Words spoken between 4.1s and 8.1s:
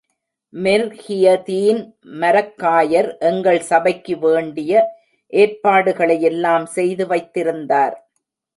வேண்டிய ஏற்பாடுகளையெல்லாம் செய்து வைத்திருந்தார்.